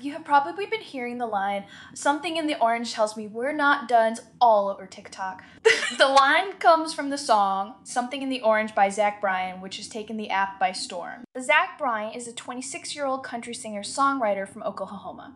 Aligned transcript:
You 0.00 0.14
have 0.14 0.24
probably 0.24 0.64
been 0.64 0.80
hearing 0.80 1.18
the 1.18 1.26
line, 1.26 1.66
something 1.92 2.38
in 2.38 2.46
the 2.46 2.58
orange 2.58 2.94
tells 2.94 3.14
me 3.14 3.26
we're 3.26 3.52
not 3.52 3.88
done 3.88 4.16
all 4.40 4.70
over 4.70 4.86
TikTok. 4.86 5.44
the 5.98 6.08
line 6.08 6.54
comes 6.54 6.94
from 6.94 7.10
the 7.10 7.18
song 7.18 7.74
Something 7.84 8.22
in 8.22 8.30
the 8.30 8.40
Orange 8.40 8.74
by 8.74 8.88
Zach 8.88 9.20
Bryan, 9.20 9.60
which 9.60 9.76
has 9.76 9.88
taken 9.88 10.16
the 10.16 10.30
app 10.30 10.58
by 10.58 10.72
storm. 10.72 11.24
Zach 11.38 11.78
Bryan 11.78 12.14
is 12.14 12.26
a 12.26 12.32
26 12.32 12.96
year 12.96 13.04
old 13.04 13.22
country 13.22 13.52
singer 13.52 13.82
songwriter 13.82 14.48
from 14.48 14.62
Oklahoma. 14.62 15.34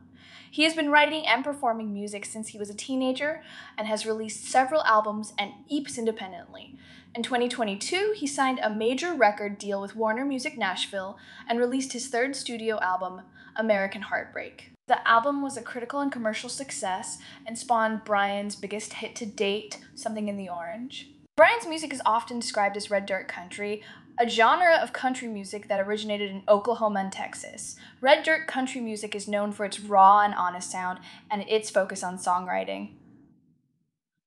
He 0.50 0.62
has 0.62 0.72
been 0.72 0.90
writing 0.90 1.26
and 1.26 1.44
performing 1.44 1.92
music 1.92 2.24
since 2.24 2.48
he 2.48 2.58
was 2.58 2.70
a 2.70 2.74
teenager 2.74 3.42
and 3.76 3.86
has 3.86 4.06
released 4.06 4.46
several 4.46 4.82
albums 4.84 5.34
and 5.38 5.52
EPs 5.70 5.98
independently. 5.98 6.78
In 7.14 7.22
2022, 7.22 8.14
he 8.16 8.26
signed 8.26 8.60
a 8.62 8.70
major 8.70 9.12
record 9.12 9.58
deal 9.58 9.82
with 9.82 9.96
Warner 9.96 10.24
Music 10.24 10.56
Nashville 10.56 11.18
and 11.46 11.58
released 11.58 11.92
his 11.92 12.08
third 12.08 12.34
studio 12.34 12.80
album, 12.80 13.20
American 13.58 14.02
Heartbreak. 14.02 14.70
The 14.88 15.06
album 15.06 15.42
was 15.42 15.56
a 15.56 15.62
critical 15.62 16.00
and 16.00 16.12
commercial 16.12 16.48
success 16.48 17.18
and 17.44 17.58
spawned 17.58 18.04
Bryan's 18.04 18.54
biggest 18.54 18.94
hit 18.94 19.16
to 19.16 19.26
date, 19.26 19.78
Something 19.94 20.28
in 20.28 20.36
the 20.36 20.48
Orange. 20.48 21.08
Bryan's 21.36 21.66
music 21.66 21.92
is 21.92 22.00
often 22.06 22.38
described 22.38 22.76
as 22.76 22.90
red 22.90 23.04
dirt 23.04 23.28
country, 23.28 23.82
a 24.18 24.28
genre 24.28 24.76
of 24.76 24.92
country 24.92 25.28
music 25.28 25.68
that 25.68 25.80
originated 25.80 26.30
in 26.30 26.42
Oklahoma 26.48 27.00
and 27.00 27.12
Texas. 27.12 27.76
Red 28.00 28.22
dirt 28.22 28.46
country 28.46 28.80
music 28.80 29.14
is 29.14 29.28
known 29.28 29.52
for 29.52 29.64
its 29.66 29.80
raw 29.80 30.20
and 30.20 30.34
honest 30.34 30.70
sound 30.70 31.00
and 31.30 31.42
its 31.48 31.68
focus 31.68 32.02
on 32.02 32.16
songwriting. 32.16 32.92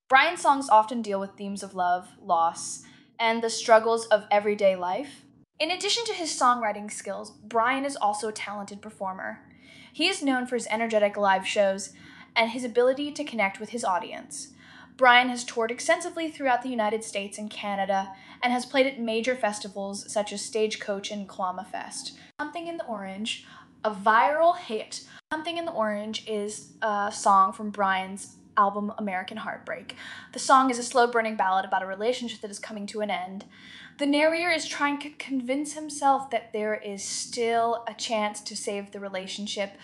Bryan's 0.10 0.42
songs 0.42 0.70
often 0.70 1.02
deal 1.02 1.20
with 1.20 1.38
themes 1.38 1.64
of 1.64 1.74
love, 1.74 2.10
loss, 2.22 2.84
and 3.20 3.42
the 3.42 3.50
struggles 3.50 4.06
of 4.08 4.26
everyday 4.30 4.76
life. 4.76 5.24
In 5.60 5.72
addition 5.72 6.06
to 6.06 6.14
his 6.14 6.30
songwriting 6.30 6.90
skills, 6.90 7.32
Bryan 7.32 7.84
is 7.84 7.98
also 7.98 8.30
a 8.30 8.34
talented 8.34 8.82
performer. 8.82 9.42
He 9.92 10.08
is 10.08 10.24
known 10.24 10.48
for 10.48 10.56
his 10.56 10.68
energetic 10.68 11.18
live 11.18 11.46
shows 11.46 11.92
and 12.34 12.52
his 12.52 12.64
ability 12.64 13.12
to 13.12 13.26
connect 13.26 13.60
with 13.60 13.72
his 13.72 13.84
audience. 13.84 14.54
Bryan 14.96 15.28
has 15.28 15.44
toured 15.44 15.70
extensively 15.70 16.32
throughout 16.32 16.62
the 16.62 16.70
United 16.70 17.04
States 17.04 17.38
and 17.38 17.50
Canada 17.50 18.14
and 18.42 18.54
has 18.54 18.66
played 18.66 18.88
at 18.88 19.02
major 19.02 19.36
festivals 19.36 20.10
such 20.12 20.32
as 20.32 20.42
Stagecoach 20.42 21.12
and 21.12 21.28
Kiawah 21.28 21.68
Fest. 21.68 22.18
Something 22.40 22.68
in 22.68 22.78
the 22.78 22.86
Orange, 22.86 23.46
a 23.84 23.92
viral 23.92 24.58
hit. 24.58 25.04
Something 25.30 25.58
in 25.58 25.66
the 25.66 25.74
Orange 25.74 26.26
is 26.26 26.72
a 26.82 27.12
song 27.14 27.52
from 27.52 27.70
Bryan's 27.70 28.38
album 28.60 28.92
American 28.98 29.38
Heartbreak. 29.38 29.96
The 30.34 30.40
song 30.40 30.70
is 30.70 30.78
a 30.78 30.84
slow 30.84 31.08
burning 31.08 31.38
ballad 31.38 31.64
about 31.64 31.82
a 31.82 31.88
relationship 31.88 32.42
that 32.42 32.52
is 32.52 32.60
coming 32.60 32.86
to 32.88 33.00
an 33.00 33.10
end. 33.10 33.46
The 33.98 34.06
narrator 34.06 34.52
is 34.52 34.68
trying 34.68 35.00
to 35.00 35.12
convince 35.12 35.74
himself 35.74 36.30
that 36.32 36.52
there 36.52 36.76
is 36.76 37.02
still 37.02 37.86
a 37.88 37.94
chance 37.94 38.42
to 38.42 38.58
save 38.58 38.92
the 38.92 39.00
relationship, 39.00 39.78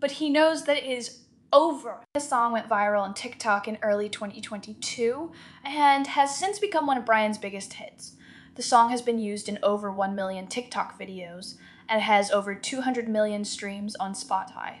but 0.00 0.12
he 0.12 0.28
knows 0.28 0.64
that 0.64 0.76
it 0.76 0.84
is 0.84 1.20
over. 1.50 2.02
The 2.12 2.20
song 2.20 2.52
went 2.52 2.68
viral 2.68 3.00
on 3.00 3.14
TikTok 3.14 3.66
in 3.66 3.78
early 3.82 4.10
2022 4.10 5.32
and 5.64 6.06
has 6.06 6.36
since 6.36 6.58
become 6.58 6.86
one 6.86 6.98
of 6.98 7.06
Bryan's 7.06 7.38
biggest 7.38 7.72
hits. 7.74 8.16
The 8.54 8.62
song 8.62 8.90
has 8.90 9.00
been 9.00 9.18
used 9.18 9.48
in 9.48 9.58
over 9.62 9.90
1 9.90 10.14
million 10.14 10.46
TikTok 10.46 11.00
videos 11.00 11.56
and 11.88 12.02
has 12.02 12.30
over 12.30 12.54
200 12.54 13.08
million 13.08 13.44
streams 13.44 13.96
on 13.96 14.12
Spotify. 14.12 14.80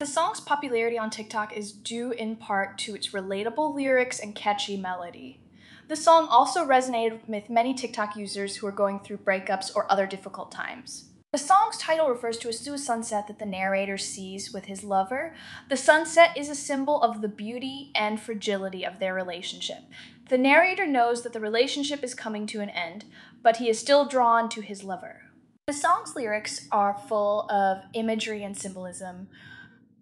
The 0.00 0.06
song's 0.06 0.38
popularity 0.38 0.96
on 0.96 1.10
TikTok 1.10 1.56
is 1.56 1.72
due 1.72 2.12
in 2.12 2.36
part 2.36 2.78
to 2.78 2.94
its 2.94 3.08
relatable 3.08 3.74
lyrics 3.74 4.20
and 4.20 4.32
catchy 4.32 4.76
melody. 4.76 5.40
The 5.88 5.96
song 5.96 6.28
also 6.30 6.64
resonated 6.64 7.28
with 7.28 7.50
many 7.50 7.74
TikTok 7.74 8.14
users 8.14 8.54
who 8.54 8.68
are 8.68 8.72
going 8.72 9.00
through 9.00 9.16
breakups 9.18 9.74
or 9.74 9.90
other 9.90 10.06
difficult 10.06 10.52
times. 10.52 11.06
The 11.32 11.38
song's 11.38 11.78
title 11.78 12.08
refers 12.08 12.38
to 12.38 12.48
a 12.48 12.78
sunset 12.78 13.26
that 13.26 13.40
the 13.40 13.44
narrator 13.44 13.98
sees 13.98 14.52
with 14.52 14.66
his 14.66 14.84
lover. 14.84 15.34
The 15.68 15.76
sunset 15.76 16.30
is 16.36 16.48
a 16.48 16.54
symbol 16.54 17.02
of 17.02 17.20
the 17.20 17.26
beauty 17.26 17.90
and 17.96 18.20
fragility 18.20 18.86
of 18.86 19.00
their 19.00 19.14
relationship. 19.14 19.82
The 20.28 20.38
narrator 20.38 20.86
knows 20.86 21.22
that 21.22 21.32
the 21.32 21.40
relationship 21.40 22.04
is 22.04 22.14
coming 22.14 22.46
to 22.46 22.60
an 22.60 22.70
end, 22.70 23.04
but 23.42 23.56
he 23.56 23.68
is 23.68 23.80
still 23.80 24.06
drawn 24.06 24.48
to 24.50 24.60
his 24.60 24.84
lover. 24.84 25.22
The 25.66 25.72
song's 25.72 26.14
lyrics 26.14 26.68
are 26.70 26.96
full 27.08 27.50
of 27.50 27.82
imagery 27.94 28.44
and 28.44 28.56
symbolism. 28.56 29.26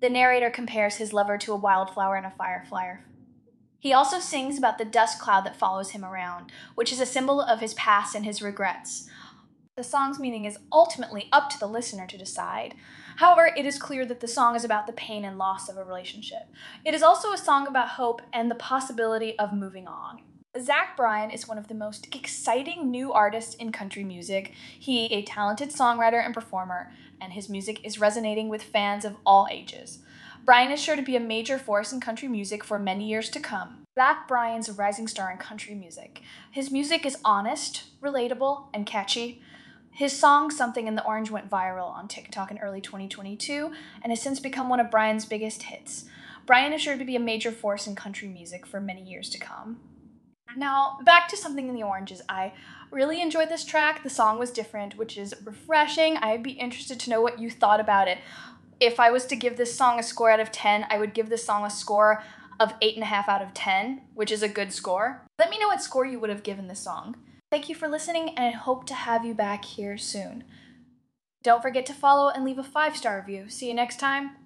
The 0.00 0.10
narrator 0.10 0.50
compares 0.50 0.96
his 0.96 1.12
lover 1.12 1.38
to 1.38 1.52
a 1.52 1.56
wildflower 1.56 2.16
and 2.16 2.26
a 2.26 2.30
firefly. 2.30 2.96
He 3.78 3.92
also 3.92 4.18
sings 4.18 4.58
about 4.58 4.78
the 4.78 4.84
dust 4.84 5.18
cloud 5.18 5.46
that 5.46 5.56
follows 5.56 5.90
him 5.90 6.04
around, 6.04 6.52
which 6.74 6.92
is 6.92 7.00
a 7.00 7.06
symbol 7.06 7.40
of 7.40 7.60
his 7.60 7.74
past 7.74 8.14
and 8.14 8.24
his 8.24 8.42
regrets. 8.42 9.08
The 9.76 9.84
song's 9.84 10.18
meaning 10.18 10.44
is 10.44 10.58
ultimately 10.72 11.28
up 11.32 11.50
to 11.50 11.58
the 11.58 11.66
listener 11.66 12.06
to 12.06 12.18
decide. 12.18 12.74
However, 13.16 13.50
it 13.56 13.64
is 13.64 13.78
clear 13.78 14.04
that 14.06 14.20
the 14.20 14.28
song 14.28 14.56
is 14.56 14.64
about 14.64 14.86
the 14.86 14.92
pain 14.94 15.24
and 15.24 15.38
loss 15.38 15.68
of 15.68 15.76
a 15.76 15.84
relationship. 15.84 16.48
It 16.84 16.94
is 16.94 17.02
also 17.02 17.32
a 17.32 17.38
song 17.38 17.66
about 17.66 17.90
hope 17.90 18.22
and 18.32 18.50
the 18.50 18.54
possibility 18.54 19.38
of 19.38 19.52
moving 19.52 19.86
on. 19.86 20.22
Zach 20.58 20.96
Bryan 20.96 21.30
is 21.30 21.46
one 21.46 21.58
of 21.58 21.68
the 21.68 21.74
most 21.74 22.14
exciting 22.14 22.90
new 22.90 23.12
artists 23.12 23.54
in 23.56 23.72
country 23.72 24.04
music. 24.04 24.52
He 24.78 25.06
a 25.12 25.22
talented 25.22 25.70
songwriter 25.70 26.24
and 26.24 26.32
performer, 26.32 26.92
and 27.20 27.32
his 27.32 27.48
music 27.48 27.84
is 27.84 28.00
resonating 28.00 28.48
with 28.48 28.62
fans 28.62 29.04
of 29.04 29.16
all 29.24 29.46
ages. 29.50 30.00
Bryan 30.44 30.70
is 30.70 30.80
sure 30.80 30.94
to 30.94 31.02
be 31.02 31.16
a 31.16 31.20
major 31.20 31.58
force 31.58 31.92
in 31.92 32.00
country 32.00 32.28
music 32.28 32.62
for 32.62 32.78
many 32.78 33.08
years 33.08 33.28
to 33.30 33.40
come. 33.40 33.86
Zach 33.96 34.28
Bryan's 34.28 34.68
a 34.68 34.72
rising 34.72 35.08
star 35.08 35.32
in 35.32 35.38
country 35.38 35.74
music. 35.74 36.22
His 36.50 36.70
music 36.70 37.04
is 37.04 37.18
honest, 37.24 37.84
relatable, 38.00 38.66
and 38.72 38.86
catchy. 38.86 39.42
His 39.90 40.12
song 40.12 40.50
Something 40.50 40.86
in 40.86 40.94
the 40.94 41.04
Orange 41.04 41.30
went 41.30 41.50
viral 41.50 41.88
on 41.88 42.06
TikTok 42.06 42.50
in 42.50 42.58
early 42.58 42.80
2022 42.80 43.72
and 44.02 44.12
has 44.12 44.20
since 44.20 44.38
become 44.38 44.68
one 44.68 44.78
of 44.78 44.90
Bryan's 44.90 45.24
biggest 45.24 45.64
hits. 45.64 46.04
Bryan 46.44 46.72
is 46.72 46.80
sure 46.80 46.96
to 46.96 47.04
be 47.04 47.16
a 47.16 47.20
major 47.20 47.50
force 47.50 47.86
in 47.86 47.96
country 47.96 48.28
music 48.28 48.66
for 48.66 48.80
many 48.80 49.02
years 49.02 49.28
to 49.30 49.38
come. 49.38 49.80
Now, 50.56 50.98
back 51.04 51.28
to 51.28 51.36
Something 51.36 51.68
in 51.68 51.74
the 51.74 51.82
Oranges. 51.82 52.22
I 52.28 52.52
really 52.90 53.20
enjoyed 53.20 53.50
this 53.50 53.64
track. 53.64 54.02
The 54.02 54.10
song 54.10 54.38
was 54.38 54.50
different, 54.50 54.96
which 54.96 55.18
is 55.18 55.34
refreshing. 55.44 56.16
I'd 56.16 56.42
be 56.42 56.52
interested 56.52 56.98
to 57.00 57.10
know 57.10 57.20
what 57.20 57.38
you 57.38 57.50
thought 57.50 57.80
about 57.80 58.08
it. 58.08 58.18
If 58.80 58.98
I 58.98 59.10
was 59.10 59.26
to 59.26 59.36
give 59.36 59.56
this 59.56 59.76
song 59.76 59.98
a 59.98 60.02
score 60.02 60.30
out 60.30 60.40
of 60.40 60.52
10, 60.52 60.86
I 60.90 60.98
would 60.98 61.14
give 61.14 61.28
this 61.28 61.44
song 61.44 61.64
a 61.64 61.70
score 61.70 62.22
of 62.58 62.78
8.5 62.80 63.28
out 63.28 63.42
of 63.42 63.52
10, 63.54 64.02
which 64.14 64.32
is 64.32 64.42
a 64.42 64.48
good 64.48 64.72
score. 64.72 65.22
Let 65.38 65.50
me 65.50 65.58
know 65.58 65.68
what 65.68 65.82
score 65.82 66.06
you 66.06 66.18
would 66.20 66.30
have 66.30 66.42
given 66.42 66.68
this 66.68 66.80
song. 66.80 67.16
Thank 67.50 67.68
you 67.68 67.74
for 67.74 67.88
listening, 67.88 68.30
and 68.30 68.46
I 68.46 68.50
hope 68.50 68.86
to 68.86 68.94
have 68.94 69.24
you 69.24 69.34
back 69.34 69.64
here 69.64 69.96
soon. 69.98 70.44
Don't 71.42 71.62
forget 71.62 71.86
to 71.86 71.94
follow 71.94 72.28
and 72.28 72.44
leave 72.44 72.58
a 72.58 72.64
five 72.64 72.96
star 72.96 73.18
review. 73.18 73.48
See 73.48 73.68
you 73.68 73.74
next 73.74 74.00
time. 74.00 74.45